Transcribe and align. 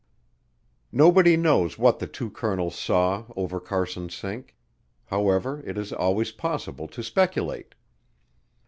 Nobody 0.91 1.37
knows 1.37 1.77
what 1.77 1.99
the 1.99 2.07
two 2.07 2.31
colonels 2.31 2.73
saw 2.73 3.25
over 3.35 3.59
Carson 3.59 4.09
Sink. 4.09 4.55
However, 5.05 5.61
it 5.63 5.77
is 5.77 5.93
always 5.93 6.31
possible 6.31 6.87
to 6.87 7.03
speculate. 7.03 7.75